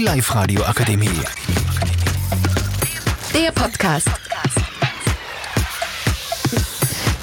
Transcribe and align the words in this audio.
Die 0.00 0.06
Live-Radio 0.06 0.62
Akademie. 0.62 1.10
Der 3.34 3.52
Podcast. 3.52 4.08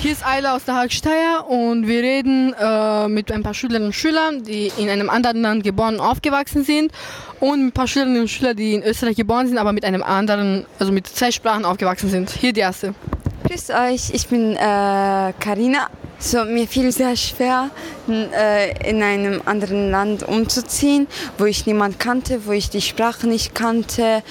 Hier 0.00 0.12
ist 0.12 0.22
Ayla 0.22 0.56
aus 0.56 0.64
der 0.66 0.74
Hagsteier 0.74 1.48
und 1.48 1.86
wir 1.86 2.02
reden 2.02 2.52
äh, 2.52 3.08
mit 3.08 3.32
ein 3.32 3.42
paar 3.42 3.54
Schülerinnen 3.54 3.86
und 3.86 3.94
Schülern, 3.94 4.42
die 4.42 4.70
in 4.76 4.90
einem 4.90 5.08
anderen 5.08 5.40
Land 5.40 5.64
geboren 5.64 5.94
und 5.94 6.00
aufgewachsen 6.02 6.64
sind 6.64 6.92
und 7.40 7.64
mit 7.64 7.68
ein 7.68 7.72
paar 7.72 7.88
Schülerinnen 7.88 8.20
und 8.20 8.28
Schülern, 8.28 8.54
die 8.54 8.74
in 8.74 8.82
Österreich 8.82 9.16
geboren 9.16 9.48
sind, 9.48 9.56
aber 9.56 9.72
mit 9.72 9.86
einem 9.86 10.02
anderen, 10.02 10.66
also 10.78 10.92
mit 10.92 11.06
zwei 11.06 11.30
Sprachen 11.30 11.64
aufgewachsen 11.64 12.10
sind. 12.10 12.28
Hier 12.28 12.52
die 12.52 12.60
erste. 12.60 12.94
Grüß 13.48 13.70
euch, 13.70 14.10
ich 14.12 14.26
bin 14.26 14.54
äh, 14.54 15.32
Karina. 15.40 15.88
So, 16.18 16.44
mir 16.44 16.66
fiel 16.66 16.90
sehr 16.92 17.14
schwer, 17.14 17.70
äh, 18.08 18.88
in 18.88 19.02
einem 19.02 19.42
anderen 19.44 19.90
Land 19.90 20.22
umzuziehen, 20.22 21.06
wo 21.36 21.44
ich 21.44 21.66
niemand 21.66 21.98
kannte, 21.98 22.46
wo 22.46 22.52
ich 22.52 22.70
die 22.70 22.80
Sprache 22.80 23.26
nicht 23.26 23.54
kannte. 23.54 24.22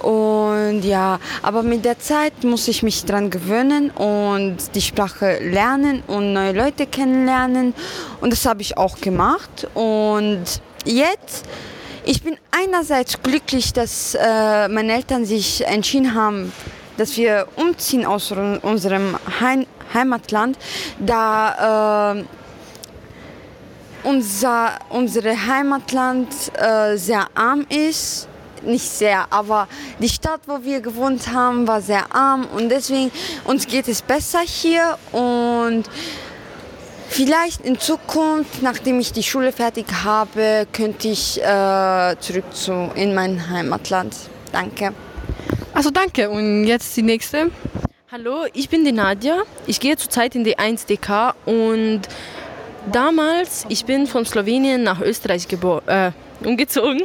Und 0.00 0.82
ja, 0.82 1.18
aber 1.42 1.62
mit 1.62 1.84
der 1.84 1.98
Zeit 1.98 2.44
muss 2.44 2.68
ich 2.68 2.82
mich 2.82 3.04
dran 3.04 3.30
gewöhnen 3.30 3.90
und 3.90 4.56
die 4.74 4.80
Sprache 4.80 5.38
lernen 5.40 6.02
und 6.06 6.32
neue 6.32 6.52
Leute 6.52 6.86
kennenlernen. 6.86 7.74
Und 8.20 8.32
das 8.32 8.46
habe 8.46 8.62
ich 8.62 8.78
auch 8.78 9.00
gemacht. 9.00 9.68
Und 9.74 10.44
jetzt 10.84 11.44
ich 12.04 12.22
bin 12.22 12.36
einerseits 12.50 13.22
glücklich, 13.22 13.72
dass 13.72 14.16
äh, 14.16 14.68
meine 14.68 14.94
Eltern 14.94 15.24
sich 15.24 15.64
entschieden 15.64 16.14
haben, 16.14 16.52
dass 16.96 17.16
wir 17.16 17.46
umziehen 17.54 18.04
aus 18.04 18.32
unserem 18.32 19.16
Heim 19.40 19.66
Heimatland, 19.94 20.58
da 20.98 22.14
äh, 22.16 22.24
unser 24.04 24.78
unsere 24.90 25.46
Heimatland 25.46 26.28
äh, 26.54 26.96
sehr 26.96 27.26
arm 27.34 27.66
ist. 27.68 28.28
Nicht 28.64 28.88
sehr, 28.88 29.26
aber 29.30 29.66
die 29.98 30.08
Stadt, 30.08 30.42
wo 30.46 30.62
wir 30.62 30.80
gewohnt 30.80 31.32
haben, 31.32 31.66
war 31.66 31.80
sehr 31.80 32.14
arm 32.14 32.46
und 32.54 32.68
deswegen 32.68 33.10
uns 33.44 33.66
geht 33.66 33.88
es 33.88 34.02
besser 34.02 34.40
hier 34.40 34.96
und 35.10 35.88
Vielleicht 37.12 37.66
in 37.66 37.78
Zukunft, 37.78 38.62
nachdem 38.62 38.98
ich 38.98 39.12
die 39.12 39.22
Schule 39.22 39.52
fertig 39.52 39.84
habe, 40.02 40.66
könnte 40.72 41.08
ich 41.08 41.38
äh, 41.42 42.16
zurück 42.20 42.44
zu, 42.54 42.90
in 42.94 43.14
mein 43.14 43.50
Heimatland. 43.50 44.16
Danke. 44.50 44.94
Also 45.74 45.90
danke 45.90 46.30
und 46.30 46.64
jetzt 46.64 46.96
die 46.96 47.02
nächste. 47.02 47.50
Hallo, 48.12 48.44
ich 48.52 48.68
bin 48.68 48.84
die 48.84 48.92
Nadja. 48.92 49.44
Ich 49.66 49.80
gehe 49.80 49.96
zurzeit 49.96 50.34
in 50.34 50.44
die 50.44 50.58
1DK 50.58 51.32
und 51.46 52.02
damals, 52.92 53.64
ich 53.70 53.86
bin 53.86 54.06
von 54.06 54.26
Slowenien 54.26 54.82
nach 54.82 55.00
Österreich 55.00 55.46
äh, 55.86 56.10
umgezogen 56.44 57.04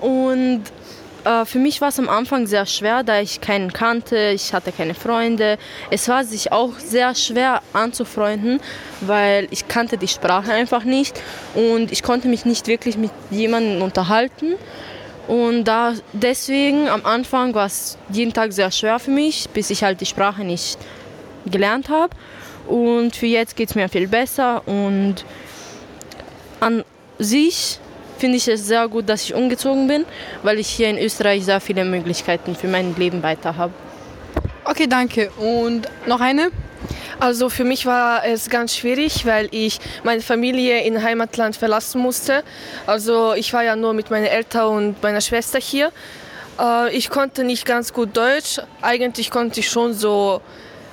und 0.00 0.62
äh, 1.24 1.44
für 1.46 1.58
mich 1.58 1.80
war 1.80 1.88
es 1.88 1.98
am 1.98 2.08
Anfang 2.08 2.46
sehr 2.46 2.64
schwer, 2.64 3.02
da 3.02 3.18
ich 3.18 3.40
keinen 3.40 3.72
kannte, 3.72 4.30
ich 4.36 4.54
hatte 4.54 4.70
keine 4.70 4.94
Freunde. 4.94 5.58
Es 5.90 6.08
war 6.08 6.22
sich 6.22 6.52
auch 6.52 6.78
sehr 6.78 7.16
schwer 7.16 7.60
anzufreunden, 7.72 8.60
weil 9.00 9.48
ich 9.50 9.66
kannte 9.66 9.98
die 9.98 10.06
Sprache 10.06 10.52
einfach 10.52 10.84
nicht 10.84 11.20
und 11.56 11.90
ich 11.90 12.04
konnte 12.04 12.28
mich 12.28 12.44
nicht 12.44 12.68
wirklich 12.68 12.96
mit 12.96 13.10
jemandem 13.32 13.82
unterhalten. 13.82 14.54
Und 15.28 15.64
da, 15.64 15.94
deswegen 16.12 16.88
am 16.88 17.04
Anfang 17.04 17.54
war 17.54 17.66
es 17.66 17.98
jeden 18.10 18.32
Tag 18.32 18.52
sehr 18.52 18.70
schwer 18.70 18.98
für 18.98 19.10
mich, 19.10 19.48
bis 19.50 19.70
ich 19.70 19.82
halt 19.82 20.00
die 20.00 20.06
Sprache 20.06 20.44
nicht 20.44 20.78
gelernt 21.44 21.88
habe. 21.88 22.14
Und 22.68 23.16
für 23.16 23.26
jetzt 23.26 23.56
geht 23.56 23.70
es 23.70 23.74
mir 23.74 23.88
viel 23.88 24.08
besser. 24.08 24.62
Und 24.66 25.24
an 26.60 26.84
sich 27.18 27.78
finde 28.18 28.36
ich 28.36 28.48
es 28.48 28.66
sehr 28.66 28.88
gut, 28.88 29.08
dass 29.08 29.24
ich 29.24 29.34
umgezogen 29.34 29.88
bin, 29.88 30.04
weil 30.42 30.58
ich 30.58 30.68
hier 30.68 30.88
in 30.88 30.98
Österreich 30.98 31.44
sehr 31.44 31.60
viele 31.60 31.84
Möglichkeiten 31.84 32.54
für 32.54 32.68
mein 32.68 32.94
Leben 32.96 33.22
weiter 33.22 33.56
habe. 33.56 33.72
Okay, 34.64 34.86
danke. 34.86 35.30
Und 35.38 35.88
noch 36.06 36.20
eine? 36.20 36.50
Also 37.20 37.48
für 37.48 37.64
mich 37.64 37.86
war 37.86 38.24
es 38.24 38.50
ganz 38.50 38.76
schwierig, 38.76 39.26
weil 39.26 39.48
ich 39.50 39.78
meine 40.04 40.22
Familie 40.22 40.82
in 40.82 41.02
Heimatland 41.02 41.56
verlassen 41.56 42.00
musste. 42.00 42.42
Also 42.86 43.34
ich 43.34 43.52
war 43.52 43.62
ja 43.64 43.76
nur 43.76 43.92
mit 43.94 44.10
meinen 44.10 44.26
Eltern 44.26 44.68
und 44.68 45.02
meiner 45.02 45.20
Schwester 45.20 45.58
hier. 45.58 45.92
Äh, 46.60 46.96
Ich 46.96 47.10
konnte 47.10 47.44
nicht 47.44 47.64
ganz 47.66 47.92
gut 47.92 48.16
Deutsch. 48.16 48.60
Eigentlich 48.82 49.30
konnte 49.30 49.60
ich 49.60 49.68
schon 49.68 49.94
so 49.94 50.40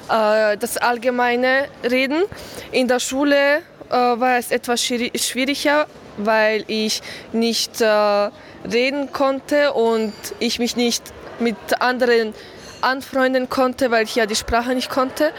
äh, 0.10 0.58
das 0.58 0.78
Allgemeine 0.78 1.66
reden. 1.90 2.24
In 2.72 2.88
der 2.88 3.00
Schule 3.00 3.58
äh, 3.90 3.94
war 3.94 4.38
es 4.38 4.52
etwas 4.52 4.82
schwierig- 4.82 5.18
schwieriger, 5.22 5.88
weil 6.18 6.64
ich 6.68 7.02
nicht 7.32 7.82
reden 7.82 9.12
konnte 9.12 9.74
und 9.74 10.14
ich 10.40 10.60
mich 10.60 10.76
nicht 10.76 11.04
mit 11.40 11.58
anderen 11.80 12.34
anfreunden 12.82 13.50
konnte, 13.50 13.92
weil 13.92 14.04
ich 14.04 14.16
ja 14.16 14.26
die 14.26 14.36
Sprache 14.36 14.74
nicht 14.76 14.90
konnte. 14.90 15.32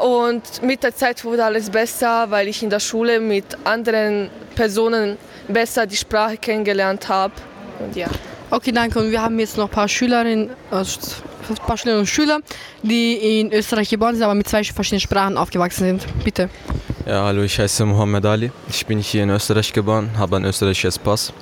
Und 0.00 0.62
mit 0.62 0.82
der 0.82 0.94
Zeit 0.94 1.24
wurde 1.24 1.44
alles 1.44 1.70
besser, 1.70 2.30
weil 2.30 2.48
ich 2.48 2.62
in 2.62 2.70
der 2.70 2.80
Schule 2.80 3.20
mit 3.20 3.44
anderen 3.64 4.30
Personen 4.54 5.18
besser 5.48 5.86
die 5.86 5.96
Sprache 5.96 6.36
kennengelernt 6.36 7.08
habe. 7.08 7.34
Und 7.78 7.96
ja. 7.96 8.08
Okay, 8.50 8.72
danke. 8.72 8.98
Und 8.98 9.10
wir 9.10 9.22
haben 9.22 9.38
jetzt 9.38 9.56
noch 9.56 9.68
ein 9.68 9.70
paar 9.70 9.88
Schülerinnen, 9.88 10.50
also 10.70 10.98
ein 11.48 11.56
paar 11.56 11.76
Schülerinnen 11.76 12.00
und 12.00 12.06
Schüler, 12.06 12.40
die 12.82 13.40
in 13.40 13.52
Österreich 13.52 13.88
geboren 13.88 14.14
sind, 14.14 14.24
aber 14.24 14.34
mit 14.34 14.48
zwei 14.48 14.64
verschiedenen 14.64 15.00
Sprachen 15.00 15.36
aufgewachsen 15.36 15.84
sind. 15.84 16.24
Bitte. 16.24 16.48
Ja, 17.06 17.24
hallo, 17.24 17.42
ich 17.42 17.58
heiße 17.58 17.84
Mohammed 17.84 18.24
Ali. 18.26 18.52
Ich 18.68 18.86
bin 18.86 18.98
hier 18.98 19.22
in 19.22 19.30
Österreich 19.30 19.72
geboren, 19.72 20.10
habe 20.18 20.36
einen 20.36 20.46
österreichischen 20.46 21.02
Pass. 21.02 21.32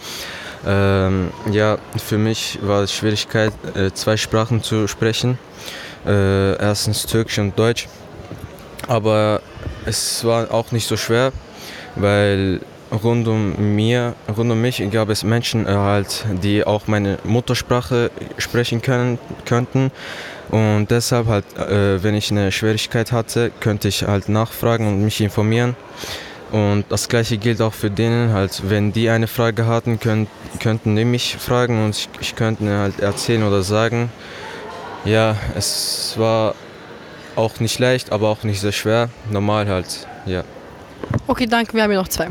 Ähm, 0.66 1.30
ja, 1.52 1.78
für 1.96 2.18
mich 2.18 2.58
war 2.62 2.82
es 2.82 2.92
Schwierigkeit, 2.92 3.52
äh, 3.74 3.90
zwei 3.92 4.16
Sprachen 4.16 4.62
zu 4.62 4.88
sprechen. 4.88 5.38
Äh, 6.06 6.56
erstens 6.56 7.06
Türkisch 7.06 7.38
und 7.38 7.58
Deutsch. 7.58 7.88
Aber 8.88 9.42
es 9.84 10.24
war 10.24 10.52
auch 10.52 10.72
nicht 10.72 10.88
so 10.88 10.96
schwer, 10.96 11.32
weil 11.96 12.60
rund 12.90 13.28
um 13.28 13.76
mir, 13.76 14.14
rund 14.34 14.50
um 14.50 14.60
mich 14.60 14.82
gab 14.90 15.10
es 15.10 15.22
Menschen 15.22 15.68
halt, 15.68 16.24
die 16.42 16.64
auch 16.64 16.86
meine 16.86 17.18
Muttersprache 17.24 18.10
sprechen 18.38 18.80
können, 18.80 19.18
könnten. 19.44 19.90
Und 20.50 20.86
deshalb 20.90 21.26
halt, 21.26 21.44
äh, 21.58 22.02
wenn 22.02 22.14
ich 22.14 22.30
eine 22.30 22.50
Schwierigkeit 22.50 23.12
hatte, 23.12 23.50
könnte 23.60 23.88
ich 23.88 24.04
halt 24.04 24.30
nachfragen 24.30 24.88
und 24.88 25.04
mich 25.04 25.20
informieren. 25.20 25.76
Und 26.50 26.86
das 26.88 27.10
gleiche 27.10 27.36
gilt 27.36 27.60
auch 27.60 27.74
für 27.74 27.90
denen, 27.90 28.32
halt, 28.32 28.62
wenn 28.70 28.92
die 28.92 29.10
eine 29.10 29.26
Frage 29.26 29.66
hatten, 29.66 30.00
können, 30.00 30.26
könnten 30.60 30.96
die 30.96 31.04
mich 31.04 31.36
fragen 31.36 31.84
und 31.84 31.94
ich, 31.94 32.08
ich 32.20 32.36
könnte 32.36 32.78
halt 32.78 33.00
erzählen 33.00 33.42
oder 33.42 33.62
sagen. 33.62 34.10
Ja, 35.04 35.36
es 35.54 36.14
war 36.16 36.54
auch 37.38 37.60
nicht 37.60 37.78
leicht, 37.78 38.10
aber 38.10 38.28
auch 38.28 38.42
nicht 38.42 38.60
sehr 38.60 38.72
schwer. 38.72 39.08
Normal 39.30 39.68
halt, 39.68 40.06
ja. 40.26 40.42
Okay, 41.26 41.46
danke. 41.46 41.72
Wir 41.74 41.84
haben 41.84 41.90
hier 41.90 42.00
noch 42.00 42.08
zwei. 42.08 42.28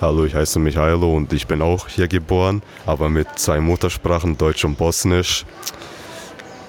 Hallo, 0.00 0.24
ich 0.24 0.34
heiße 0.34 0.58
Michailo 0.58 1.16
und 1.16 1.32
ich 1.32 1.46
bin 1.46 1.62
auch 1.62 1.86
hier 1.86 2.08
geboren, 2.08 2.62
aber 2.84 3.08
mit 3.08 3.28
zwei 3.36 3.60
Muttersprachen, 3.60 4.36
Deutsch 4.36 4.64
und 4.64 4.76
Bosnisch. 4.76 5.46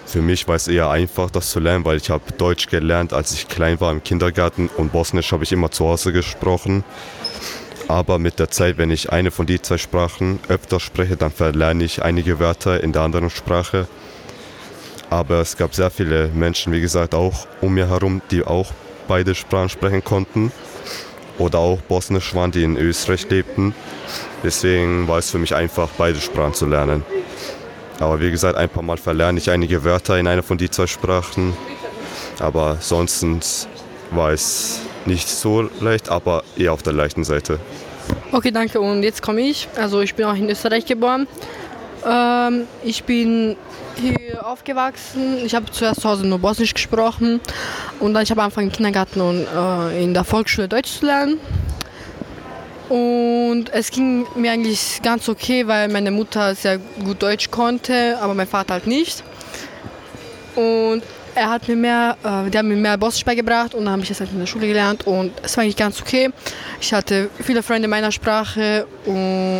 Für 0.06 0.22
mich 0.22 0.48
war 0.48 0.56
es 0.56 0.68
eher 0.68 0.92
einfach, 0.92 1.32
das 1.32 1.50
zu 1.50 1.60
lernen, 1.60 1.84
weil 1.86 1.98
ich 1.98 2.12
habe 2.12 2.32
Deutsch 2.38 2.68
gelernt, 2.68 3.14
als 3.14 3.34
ich 3.34 3.48
klein 3.48 3.82
war 3.82 3.92
im 3.92 4.04
Kindergarten 4.04 4.70
und 4.78 4.92
Bosnisch 4.92 5.32
habe 5.32 5.44
ich 5.44 5.52
immer 5.52 5.72
zu 5.72 5.88
Hause 5.88 6.14
gesprochen. 6.14 6.84
Aber 7.88 8.20
mit 8.20 8.38
der 8.38 8.52
Zeit, 8.52 8.78
wenn 8.78 8.92
ich 8.92 9.12
eine 9.12 9.32
von 9.32 9.48
den 9.48 9.64
zwei 9.64 9.80
Sprachen 9.80 10.40
öfter 10.50 10.80
spreche, 10.80 11.18
dann 11.18 11.32
verlerne 11.32 11.84
ich 11.84 12.04
einige 12.04 12.40
Wörter 12.40 12.84
in 12.84 12.92
der 12.94 13.02
anderen 13.02 13.32
Sprache. 13.32 13.88
Aber 15.14 15.42
es 15.42 15.56
gab 15.56 15.76
sehr 15.76 15.92
viele 15.92 16.30
Menschen, 16.30 16.74
wie 16.74 16.82
gesagt, 16.82 17.14
auch 17.14 17.46
um 17.62 17.76
mir 17.76 17.88
herum, 17.88 18.24
die 18.32 18.44
auch 18.44 18.72
beide 19.08 19.36
Sprachen 19.36 19.70
sprechen 19.70 20.04
konnten 20.04 20.52
oder 21.38 21.60
auch 21.60 21.80
Bosnisch 21.82 22.34
waren, 22.34 22.50
die 22.50 22.64
in 22.64 22.78
Österreich 22.78 23.30
lebten. 23.30 23.76
Deswegen 24.44 25.08
war 25.08 25.20
es 25.20 25.30
für 25.30 25.38
mich 25.38 25.54
einfach, 25.54 25.88
beide 26.00 26.20
Sprachen 26.20 26.56
zu 26.56 26.66
lernen. 26.66 27.06
Aber 28.00 28.20
wie 28.22 28.32
gesagt, 28.32 28.58
ein 28.58 28.70
paar 28.70 28.82
Mal 28.82 28.98
verlerne 28.98 29.38
ich 29.38 29.52
einige 29.52 29.84
Wörter 29.84 30.18
in 30.18 30.26
einer 30.26 30.42
von 30.42 30.58
die 30.58 30.72
zwei 30.72 30.88
Sprachen. 30.88 31.54
Aber 32.40 32.78
sonst 32.80 33.68
war 34.10 34.32
es 34.32 34.82
nicht 35.06 35.30
so 35.30 35.70
leicht, 35.80 36.10
aber 36.10 36.44
eher 36.58 36.74
auf 36.74 36.82
der 36.82 36.94
leichten 36.94 37.24
Seite. 37.24 37.60
Okay, 38.32 38.50
danke. 38.50 38.82
Und 38.82 39.04
jetzt 39.04 39.22
komme 39.22 39.42
ich. 39.42 39.68
Also 39.76 40.02
ich 40.02 40.16
bin 40.16 40.26
auch 40.26 40.36
in 40.36 40.50
Österreich 40.50 40.88
geboren. 40.88 41.28
Ähm, 42.06 42.68
ich 42.84 43.04
bin 43.04 43.56
hier 43.96 44.46
aufgewachsen. 44.46 45.38
Ich 45.46 45.56
habe 45.56 45.72
zuerst 45.72 46.02
zu 46.02 46.10
Hause 46.10 46.26
nur 46.26 46.40
Bosnisch 46.40 46.74
gesprochen 46.74 47.40
und 48.00 48.14
dann 48.14 48.24
ich 48.24 48.32
habe 48.32 48.42
angefangen 48.42 48.68
im 48.68 48.74
Kindergarten 48.74 49.22
und 49.22 49.46
äh, 49.46 50.04
in 50.04 50.14
der 50.14 50.24
Volksschule 50.24 50.68
Deutsch 50.68 51.00
zu 51.00 51.06
lernen. 51.06 51.40
Und 52.90 53.72
es 53.72 53.90
ging 53.92 54.26
mir 54.36 54.52
eigentlich 54.52 55.02
ganz 55.02 55.30
okay, 55.30 55.68
weil 55.68 55.88
meine 55.88 56.12
Mutter 56.12 56.54
sehr 56.54 56.78
gut 56.78 57.24
Deutsch 57.24 57.50
konnte, 57.50 58.18
aber 58.22 58.34
mein 58.34 58.48
Vater 58.48 58.74
halt 58.74 58.88
nicht. 58.88 59.24
Und 60.56 61.02
er 61.36 61.50
hat 61.50 61.68
mir 61.68 61.76
mehr, 61.76 62.18
äh, 62.24 62.50
die 62.50 62.58
haben 62.58 62.68
mir 62.68 62.76
mehr 62.76 62.98
Bosnisch 62.98 63.26
beigebracht 63.26 63.74
und 63.74 63.86
dann 63.86 63.94
habe 63.94 64.04
ich 64.04 64.10
das 64.10 64.20
halt 64.20 64.32
in 64.32 64.40
der 64.40 64.46
Schule 64.46 64.68
gelernt 64.68 65.08
und 65.08 65.32
es 65.42 65.56
war 65.58 65.64
eigentlich 65.64 65.78
ganz 65.78 66.02
okay. 66.02 66.30
Ich 66.80 66.94
hatte 66.94 67.30
viele 67.42 67.64
Freunde 67.64 67.88
meiner 67.88 68.12
Sprache 68.12 68.86
und. 69.06 69.60